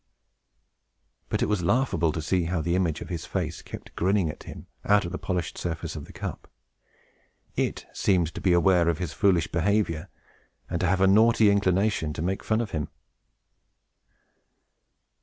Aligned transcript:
But 1.29 1.43
it 1.43 1.45
was 1.45 1.61
laughable 1.61 2.11
to 2.11 2.23
see 2.23 2.45
how 2.45 2.59
the 2.61 2.73
image 2.75 3.01
of 3.01 3.09
his 3.09 3.27
face 3.27 3.61
kept 3.61 3.95
grinning 3.95 4.31
at 4.31 4.45
him, 4.45 4.65
out 4.83 5.05
of 5.05 5.11
the 5.11 5.19
polished 5.19 5.59
surface 5.59 5.95
of 5.95 6.05
the 6.05 6.11
cup. 6.11 6.49
It 7.55 7.85
seemed 7.93 8.33
to 8.33 8.41
be 8.41 8.51
aware 8.51 8.89
of 8.89 8.97
his 8.97 9.13
foolish 9.13 9.51
behavior, 9.51 10.09
and 10.67 10.81
to 10.81 10.87
have 10.87 11.01
a 11.01 11.07
naughty 11.07 11.51
inclination 11.51 12.13
to 12.13 12.23
make 12.23 12.43
fun 12.43 12.61
of 12.61 12.71
him. 12.71 12.87